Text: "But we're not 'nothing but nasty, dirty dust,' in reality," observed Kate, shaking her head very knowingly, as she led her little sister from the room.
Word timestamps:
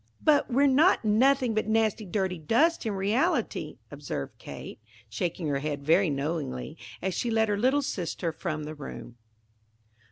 "But 0.23 0.49
we're 0.49 0.65
not 0.65 1.05
'nothing 1.05 1.53
but 1.53 1.67
nasty, 1.67 2.05
dirty 2.05 2.39
dust,' 2.39 2.87
in 2.87 2.93
reality," 2.93 3.77
observed 3.91 4.39
Kate, 4.39 4.79
shaking 5.11 5.45
her 5.49 5.59
head 5.59 5.85
very 5.85 6.09
knowingly, 6.09 6.75
as 7.03 7.13
she 7.13 7.29
led 7.29 7.49
her 7.49 7.57
little 7.59 7.83
sister 7.83 8.31
from 8.31 8.63
the 8.63 8.73
room. 8.73 9.17